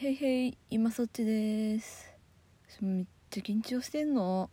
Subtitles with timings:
[0.00, 2.14] へいへい今そっちです。
[2.80, 4.48] めっちゃ緊張してんの。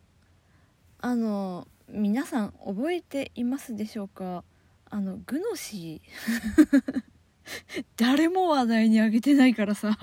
[1.00, 4.44] あの皆さん覚えていますでしょうか？
[4.90, 7.04] あのグノシー。
[7.96, 9.96] 誰も話題にあげてないからさ。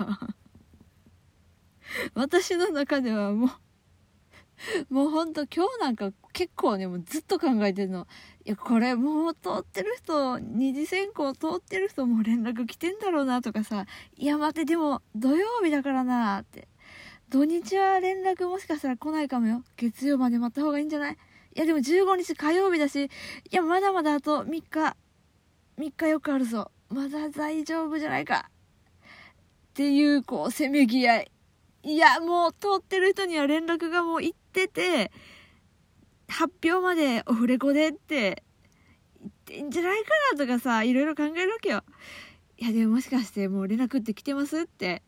[2.13, 3.49] 私の中ではもう
[4.89, 8.07] もうほんと今日なんか結構ねもうずっと考えてるの。
[8.45, 13.85] いやこれもう通ってる人二次選考通ってる人も連絡来てんだろうなとかさ。
[14.17, 16.67] いや待ってでも土曜日だからなって。
[17.29, 19.63] 土日は連絡もしかしたら来ないかもよ。
[19.75, 21.17] 月曜まで待った方がいいんじゃない？
[21.55, 23.05] いやでも15日火曜日だし。
[23.05, 23.09] い
[23.51, 24.95] やまだまだあと3日
[25.77, 26.71] 3日よくあるぞ。
[26.89, 28.49] まだ大丈夫じゃないか。
[29.01, 31.31] っていうこうせめぎ合い。
[31.85, 35.11] いやもう通ってる人には連絡がもう行ってて
[36.27, 38.43] 発表までオフレコでって
[39.19, 41.83] 言ってんじゃないかなとかさいろいろ考えるわけよ。
[42.57, 45.01] いやでももしかしてもう連絡って来てますって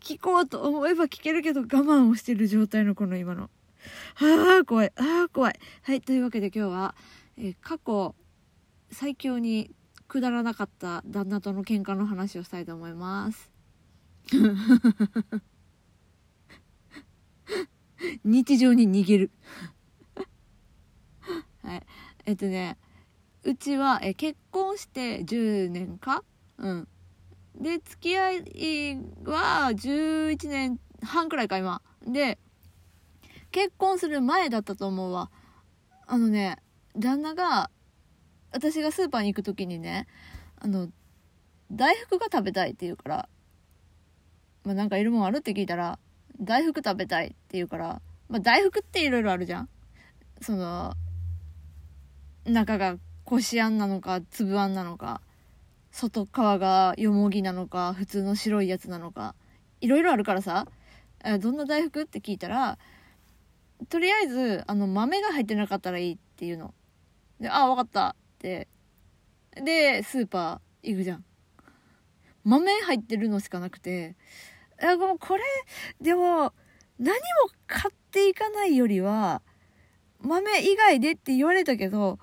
[0.00, 3.50] 聞こうと思えば聞けるけど我慢をしてる状態のこの今の。
[4.14, 4.92] はあ怖い。
[4.96, 5.58] ああ怖い。
[5.82, 6.94] はいというわけで今日は、
[7.36, 8.14] え過去
[8.90, 9.70] 最強に
[10.06, 13.50] くだらなかった旦那との喧嘩の話をしたいと思います。
[18.24, 19.30] 日常に逃げる。
[21.62, 21.82] はい。
[22.26, 22.78] えっとね
[23.44, 26.24] うちはえ結婚して10年か？
[26.58, 26.88] うん。
[27.54, 28.38] で付き合い
[29.24, 31.82] は11年半くらいか今。
[32.06, 32.38] で
[33.50, 35.30] 結婚する前だったと思うわ。
[36.06, 36.58] あのね
[36.96, 37.70] 旦那が
[38.52, 40.06] 私がスーパーに行く時にね
[40.56, 40.88] あの
[41.70, 43.28] 大福が食べたいって言うから
[44.64, 45.98] まあなんかいるもんあるって聞いたら
[46.42, 49.68] 大福食べたいって言うからまあ大福っていろいろあるじゃん。
[50.40, 50.94] その
[52.44, 55.20] 中がこしあんなのか粒あんなのか
[55.92, 59.34] 外側がよもぎなのか普通の白いやつなのか
[59.80, 60.66] いろいろあるからさ。
[61.24, 62.78] えどんな大福って聞いたら
[63.88, 66.74] とりあえずあの豆が入ってなかったらいいっていうの。
[67.40, 68.08] であ分かった。
[68.10, 68.68] って。
[69.54, 71.24] でスーパー行くじゃん。
[72.44, 74.16] 豆入ってるのしかなくて
[74.82, 75.42] えもうこれ
[76.00, 76.52] でも
[76.98, 77.20] 何も
[77.66, 79.42] 買っていかないよりは
[80.20, 82.18] 豆以外でって言われたけど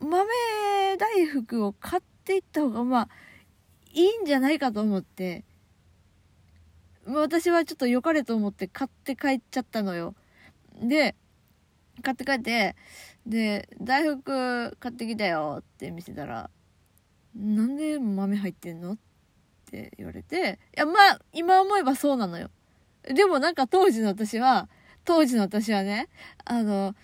[0.00, 0.26] 豆
[0.96, 3.08] 大福を買っていった方がまあ
[3.92, 5.44] いいんじゃないかと思って
[7.06, 10.14] 私はちょっと良かれと思って買って帰っちゃったのよ。
[10.82, 11.16] で
[12.02, 12.76] 買って帰って
[13.26, 16.50] で大福買ってきたよって見せたら
[17.34, 19.09] なんで豆入ってんのって
[19.70, 22.50] って言われていやまあ今思えばそうなのよ。
[23.04, 24.68] でもなんか当時の私は
[25.04, 26.08] 当時の私はね
[26.44, 26.94] あの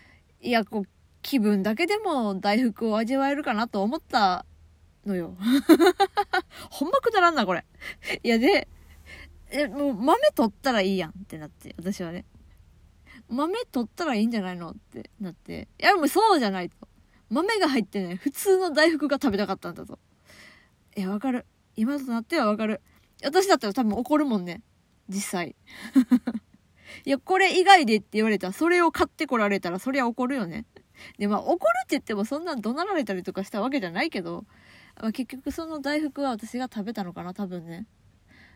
[0.41, 0.85] いやこう
[1.23, 4.45] 気分だけでも大福を味わえるかなと思った
[5.07, 5.37] のよ。
[6.71, 7.65] ほんまくだらんなこれ。
[8.23, 8.69] いやで
[9.51, 12.25] えもう豆取ったらいいやんってなって私はね。
[13.29, 15.69] 豆取ったらいいんじゃないのってなって。
[15.81, 16.77] いやもうそうじゃないと。
[17.31, 19.99] 豆が入ってない普通の大福が食べたかったんだと
[20.97, 21.47] いやわかる。
[21.77, 22.81] 今となってはわかる。
[23.25, 24.63] 私だったら多分怒るもんね。
[25.09, 25.57] 実際。
[27.05, 30.65] いやこれ以外でって言われたらそれを買ってこられたらそりゃ怒るよね。
[31.19, 34.47] でまあ怒るって言ってもそんな怒鳴られたりとかしたわけじゃないけど、
[35.01, 37.87] まあ、結局その大福は私が食べたのかな多分ね。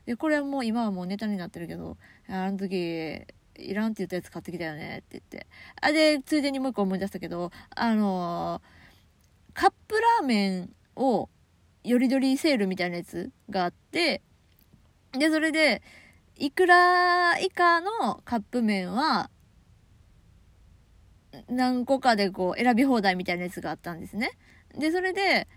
[0.07, 1.99] でこれはもう今はもうネタになってるけど
[2.29, 3.27] あの時
[3.57, 5.47] いらんって言ったやつ買ってきたよねって言って。
[5.81, 8.81] あでついでにもう一個思い出したけどあのー
[9.53, 11.29] カップラーメンを
[11.85, 14.23] よりどりセールみたいなやつがあって
[15.13, 15.83] でそれで
[16.37, 19.31] いくら以下のカップ麺は
[21.49, 24.33] 何個かでこう選び放題みたいなやつがあったんですね。
[24.77, 25.49] でそれで、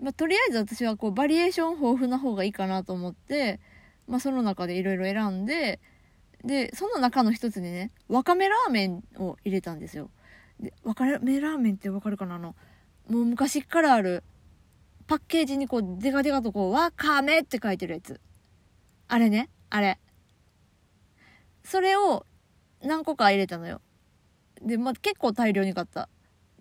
[0.00, 3.60] まあ、とりあえず私はこうバリエーション豊富な方がいいかなと思って、
[4.06, 5.80] まあ、その中でいろいろ選んで
[6.44, 10.10] でその中の一つにねわかめラーメンを入れたんですよ。
[10.60, 12.36] でわかめラーメンってわかるかな？
[12.36, 12.54] あの
[13.08, 14.22] もう昔からある
[15.06, 18.20] パッケージにこうデカデカとこうわかめって書いてるやつ。
[19.08, 19.98] あれねあれ。
[21.64, 22.26] それを
[22.82, 23.80] 何個か入れたのよ。
[24.62, 26.08] で、まあ、結構大量に買った。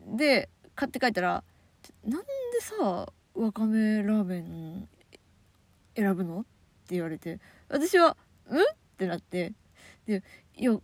[0.08, 1.44] で買って帰ったら
[2.06, 2.28] 「なんで
[2.62, 4.88] さわかめラーメン
[5.96, 7.40] 選ぶの?」って言われて。
[7.68, 8.16] 私は
[8.48, 8.64] 「うん?」っ
[8.98, 9.54] てなって。
[10.06, 10.24] で
[10.56, 10.80] いや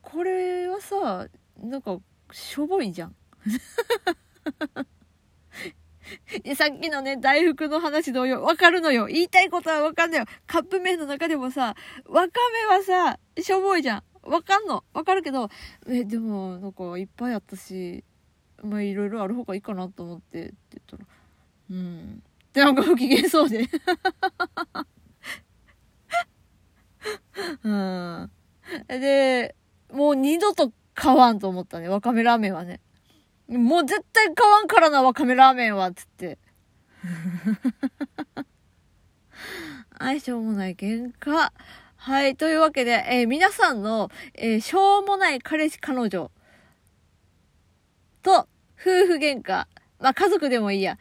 [0.00, 1.28] これはさ
[1.58, 1.98] なんか
[2.32, 3.14] しょぼいじゃん。
[6.56, 9.06] さっきのね大福の話同様わかるのよ。
[9.06, 10.26] 言いたいことはわかんないよ。
[10.46, 11.74] カップ麺の中でもさ
[12.06, 12.32] わか
[12.68, 14.02] めはさしょぼいじゃん。
[14.22, 14.84] わかんの。
[14.92, 15.48] わかるけど
[15.88, 18.04] えでもなんかいっぱいあったし
[18.62, 21.04] まあいろいろある方がいいかなと思ってって言ったら
[21.70, 22.22] うん。
[22.52, 23.68] でなんか不機嫌そうで。
[27.64, 28.30] うん。
[28.88, 29.54] で、
[29.92, 32.80] もう二度と買わんと思ったね、わかめラーメンはね。
[33.58, 36.38] もう絶対買わんからな、わかめラーメンは、つって。
[39.98, 41.50] はい、しょうもない喧嘩。
[41.96, 46.30] はい、というわけで、えー皆さんの、えーしょうもない彼氏彼女
[48.22, 48.48] と、
[48.80, 49.66] 夫婦喧嘩。
[50.00, 50.98] まあ、家族でもいいや。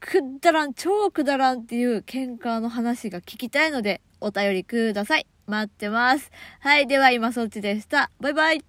[0.00, 5.26] くだらん、超くだらんっていう喧嘩の話が聞きたいので、お便りください。
[5.46, 6.30] 待ってます。
[6.60, 8.10] はい、では今そっちでした。
[8.20, 8.67] バイバイ。